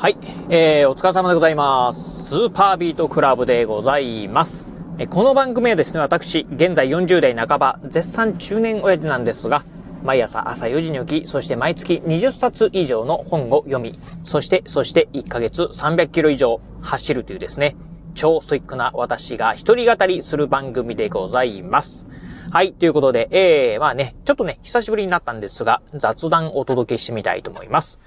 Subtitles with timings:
[0.00, 0.16] はい、
[0.48, 2.28] えー、お疲れ様でございます。
[2.28, 4.64] スーパービートクラブでございます。
[5.10, 9.64] この番組はですね、私、現在40代半ば、絶賛中年親父なんですが、
[10.04, 17.74] 毎朝朝4時に起き、そして毎月20冊以上の本を読み、そして、そして1ヶ月300キロ以上走るというですね、
[18.14, 22.06] 超ストイックな私が一人語りする番組でございます。
[22.52, 27.98] はい、ということで、えー、まあね、ちょっとね、久しぶりになったんですが、雑談をお届けしてみたいと思います。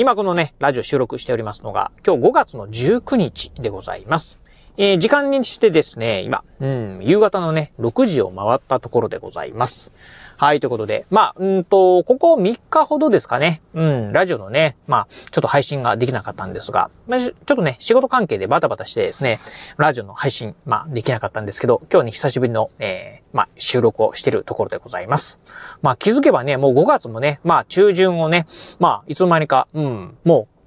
[0.00, 4.39] 今このね、ラジオ収録しておりますのが、今日5月の19日でございます。
[4.82, 9.92] えー、時間にしてですね、今、うん、夕方のね、6時を回ったところでございます。
[10.38, 19.38] はい、ということで、まあ、うんと、ここ3日ほどですかね、うん、ラジオのね、まあ、ちょっと配信ができなかったんですが、まあ、ちょっとね、仕事関係でバタバタしてですね、
[19.76, 25.40] ラジオの配信、まあ、できなかったんですけど、今日ね、久しぶりの、えー、まあ、収録をしてるところでございます。
[25.82, 28.46] まあ、気づけばね、もう5月もね、まあ、中旬をね、
[28.78, 30.59] まあ、いつの間にか、うん、もう、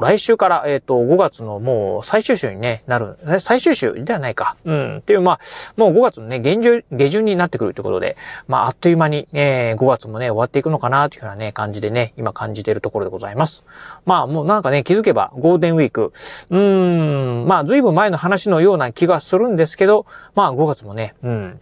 [0.00, 4.56] 来週から、えっ、と、5月のもう最終週にね、なる、最終週ではないか。
[4.64, 4.96] うん。
[4.98, 5.40] っていう、まあ、
[5.76, 13.64] もう5月のね、現旬、下旬になってくるということで、まあ、あっという間に、えー、5月もね、終わっていくのかな、というようなね、感じでね、今感じているところでございます。
[14.06, 16.12] まあ、もうなんかね、気づけば、ゴールデンウィーク、
[16.50, 21.60] うーん、まあ、ずいぶん前の話のような気がするんですけど、まあ、5月もね、うん、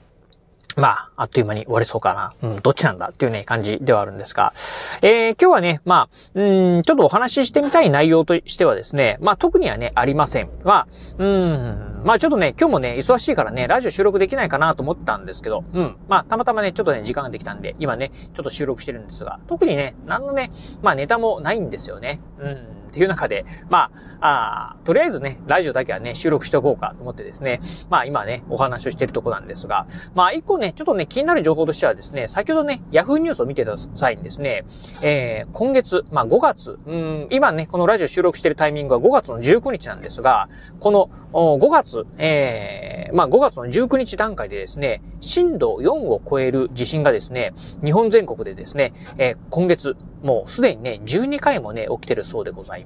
[0.76, 2.50] まあ、あっという間に終わりそうかな。
[2.50, 4.52] うん、どっちなんだっていうね、感じではあるんですが。
[5.00, 10.50] えー、今日はね、まあ、うん、ちょっとお話ししてみたい内容としてはですね、まあ特にはね、ありません。
[10.64, 20.50] まあ、うん、まあちょっとね、今日もね、忙しいからね、ラジオ収録できないかなと思ったんですけど、うん、まあたまたまね、ちょっとね、時間ができたんで、今ね、ちょっと収録してるんですが、特にね、何のね、
[20.82, 22.20] まあネタもないんですよね。
[22.38, 34.64] うん、っていう中で、まあ、あとりあえずね、ラジオだけはね、収録しておこうかと思ってですね、まあ今ね、お話をしているところなんですが、まあ一個ね、ちょっとね、気になる情報としてはですね、先ほどね、ヤフーニュースを見てた際にですね、
[35.02, 40.48] えー、今月、まあ5月、うん、今ね、このラジオ収録しているタイミングは5月の19日なんですが、
[40.80, 47.52] この5月、えー、まあ5月の19日段階でですね、震度4を超える地震がですね、
[47.84, 52.85] 日本全国でですね、えー、今月、もうすでにね、12回もね、起きてるそうでございます。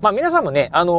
[0.00, 0.92] まあ皆さんもね、あの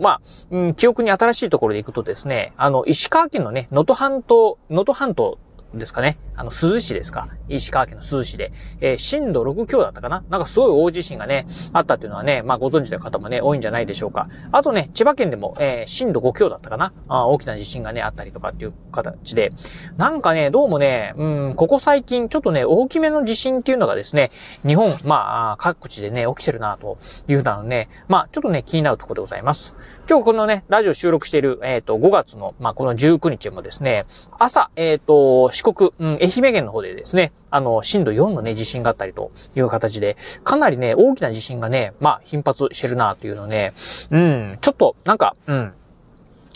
[0.02, 0.20] まあ、
[0.50, 5.38] うん、記憶に新しいところで行くとですね、あの、石川県のね、能登半島、能登半島
[5.74, 6.18] ですかね。
[6.34, 7.28] あの、珠洲市ですか？
[7.48, 10.24] 石川県の珠洲市で、えー震度6強だったかな？
[10.30, 14.28] なんかすごい大地震がね、あったっていうのはね、まあご存知の方もね、多いんじゃないでしょうか。
[14.52, 16.92] あとね、千葉県でも、えー震度5強だったかな？
[17.08, 19.50] あ大きな地震がね、あったりとかっていう形で、
[19.96, 24.30] なんかね、どうもね、うん、ここ最近ちょっとね、大きめの地震っていうのがですね、
[24.66, 29.74] 日本、まあ、各地でね、起きてるなというふうなのね、まあ、ちょっとね、気になるところでございます。
[30.08, 34.06] 今日このね、ラジオ収録している、えっ、と、5月の、まあ、この19日もですね、
[34.38, 43.72] 朝、えっ、と、四国、うん、愛媛県の方でですね、あの、震度4のね、地震があったりという形で、かなりね、大きな地震がね、まあ、頻発してるなというのね、
[44.12, 45.72] うん、ちょっと、なんか、うん、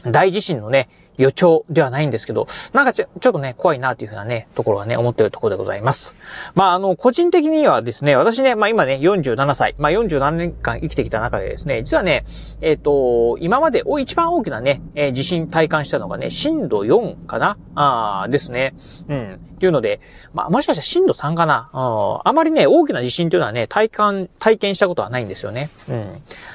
[0.07, 6.15] 大地震のね、予兆ではないんですけど、なんかちょちょっとね、怖いなというふうなね、ところはね、思っているところでございます。
[6.55, 12.25] まあ、あの、個人的にはですね、私ね、まあ今ね、47歳、まあ47年間生きてきた中でですね、実はね、
[12.61, 17.59] えっ、と、今までお一番大きなね、えー地震体感したのがね、震度4かな？
[17.75, 18.75] あですね。
[19.09, 19.35] うん。
[19.35, 20.01] っていうので、
[20.33, 21.71] まあもしかしたら震度3かな？
[21.73, 25.69] あーあまりね、大きな地震というのはね、体感、体験したことはないんですよね。
[25.89, 25.95] うん。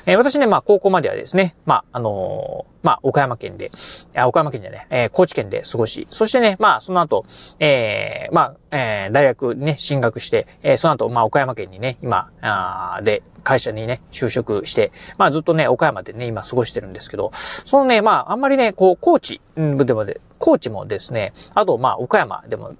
[0.08, 3.70] えー私ね、まあ高校まではですね、まああのーまあ岡山県で、
[4.16, 7.26] あ岡山県じゃね、えー高知県で過ごし、そしてね、まあその後、
[7.60, 22.74] えーまあ、えー大学ね、進学して、えーその後、まあ岡山県にね、今、あで、会社にね、就職して、まあずっとね、岡山でね、今過ごしてるんですけど、そのね、まああんまりね、こう、高知、うんでもで、高知もですね、あと、まあ岡山でも、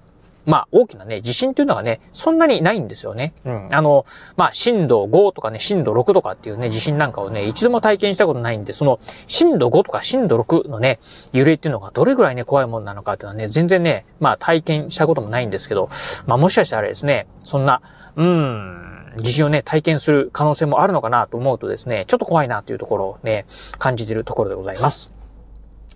[0.48, 3.34] まあ、大きなね、地震っていうのがね、そんなにないんですよね。
[3.46, 3.68] うん。
[3.70, 4.06] あの、
[4.38, 11.00] まあ、震度5とかね、震度6とかっていうね、地震なんかをね、一度も体験したことないんで、その、震度5とか震度6のね、
[11.34, 15.90] 揺れっていうのがどれぐらいね、怖いものなのかっていうのはね、全然ね、まあ、体験したこともないんですけど、
[16.26, 17.82] まあ、もしかしたらですね、そんな、
[18.16, 23.46] うーん、地震をね、体験する可能性もあるのかなと思うとですね、ちょっと怖いなというところをね、
[23.80, 25.17] 感じているところでございます。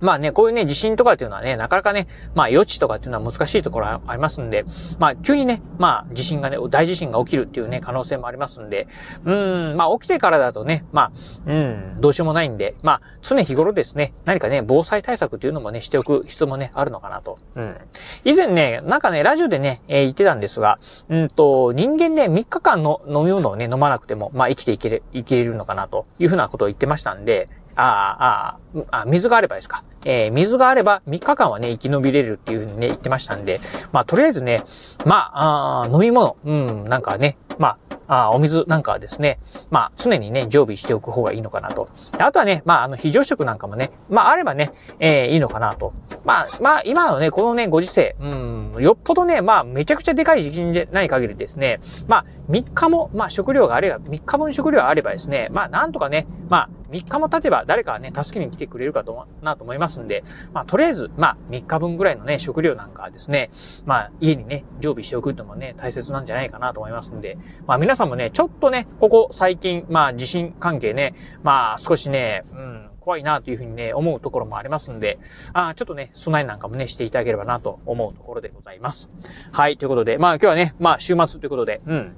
[0.02, 4.66] まあね、こういうね、地震とかっていうのはね、なかなかね、まあ予知とかっていうのは難しいところはありますんで、
[5.00, 8.88] まあ急にね、まあ地震がね、大地震が起きるっていうね、可能性もありますんで、
[9.26, 11.12] うん、まあ起きてからだとね、まあ、
[11.46, 17.38] うん、どうしようもないんで、まあ常日頃ですね、何かね、防災対策っていうのもね、しておく必要もね、あるのかなと。
[17.56, 17.78] うん。
[18.26, 29.84] 以前ね、なんかね、ラジオでね、えー言ってたんですが、うんと、人間ね、3日間の飲み物をね、飲まなくても、まあ生きていける、いけるのかなというふうなことを言ってましたんで、あ、ああ、あ、水があればですか。
[30.06, 33.60] えー、水があれば3日間はね、生き延びれるっていうふうにね、言ってましたんで、
[33.92, 34.64] まあ、とりあえずね、
[35.06, 39.40] まあ、あ飲み物、うん、なんかね、まあ、あお水なんかはですね、
[39.70, 41.88] まあ、常にね、常備しておく方がいいのかなと。
[42.18, 45.94] あとはね、まあ、あの、非常食なんかもね、まあ、あればね、えー、いいのかなと。
[46.26, 60.24] まあ、まあ、今のね、このね、ご時世、うん、よっぽどね、まあ、めちゃくちゃでかい時期じゃない限りですね、まあ、3日も、まあ、食料があれば、3日分食料があればですね、まあ、なんとかね、まあ、3日も経てば誰かね、助けに来てくれるかと、なと思いますんで、
[60.54, 63.50] まあ、とりあえず、まあ、3日分ぐらいのね、食料なんかはですね、
[63.86, 75.20] まあ、家にね、常備しておくってのもね、大切なんじゃないかなと思いますんで、まあ、皆さんもね、ちょっとね、ここ最近、まあ、地震関係ね、まあ、少しね、うん、怖いなというふうにね、思うところもありますんで、
[75.54, 79.10] あちょっとね、備えなんかもね、していただければなと思うところでございます。
[79.52, 82.16] はい、ということで、まあ今日はね、まあ週末ということで、うん。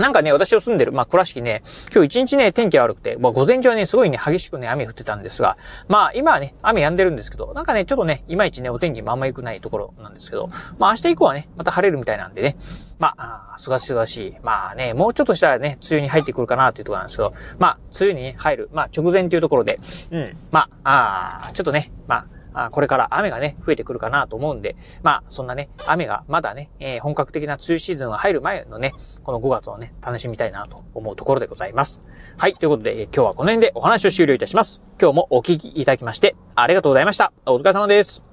[0.00, 1.62] なんかね、私の住んでる、まあ、倉敷ね、
[1.92, 5.58] 今日一日ね、天気悪くて、まあ、午前中はね、すごいね、激しくね、雨降ってたんですが、
[5.88, 10.48] まあ、今はね、雨止んでるんですけど、なんかね、ちょっとね、いまいちね、お天気もあんま良くないところなんですけど、
[10.78, 12.56] まあ、明日以降はね、また晴れるみたいなんでね、
[12.98, 14.36] まあ、すがすがしい。
[14.42, 19.78] まあね、もうちょっとしたらね、梅雨に入ってくるかなっていうところなんですけど、まあ、梅雨に、入る、まあ、直前というところで、
[20.10, 28.92] うん、まあ、あちょっとね、まあ、あこれから雨がね、増えてくるかなと思うんで、まあ、そんなね、雨がまだね、えー、本格的な梅雨シーズンが入る前のね、
[29.24, 32.02] この5月をね、楽しみたいなと思うところでございます。
[32.36, 34.82] はい、ということで、えー、今日はこの辺でお話を終了いたします。
[35.00, 37.32] 今日もお聞きいただきまして、ありがとうございました。
[37.46, 38.29] お疲れ様です。